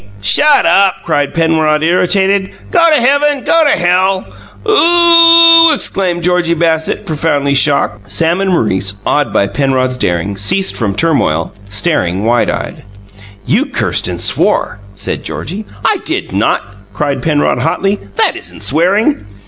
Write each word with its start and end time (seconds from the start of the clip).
"Shut 0.19 0.65
up!" 0.65 1.03
cried 1.05 1.31
Penrod, 1.35 1.83
irritated. 1.83 2.49
"Go 2.71 2.83
to 2.89 2.95
heaven; 2.99 3.43
go 3.43 3.63
to 3.63 3.69
hell!" 3.69 4.25
"Oo 4.65 4.71
o 4.71 5.69
oh!" 5.69 5.71
exclaimed 5.75 6.23
Georgie 6.23 6.55
Bassett, 6.55 7.05
profoundly 7.05 7.53
shocked. 7.53 8.11
Sam 8.11 8.41
and 8.41 8.49
Maurice, 8.49 8.93
awed 9.05 9.31
by 9.31 9.45
Penrod's 9.45 9.97
daring, 9.97 10.37
ceased 10.37 10.75
from 10.75 10.95
turmoil, 10.95 11.53
staring 11.69 12.25
wide 12.25 12.49
eyed. 12.49 12.81
"You 13.45 13.67
cursed 13.67 14.07
and 14.07 14.19
swore!" 14.19 14.79
said 14.95 15.23
Georgie. 15.23 15.65
"I 15.85 15.97
did 15.97 16.31
not!" 16.31 16.63
cried 16.95 17.21
Penrod, 17.21 17.59
hotly. 17.61 17.99
"That 18.15 18.35
isn't 18.35 18.63
swearing." 18.63 19.27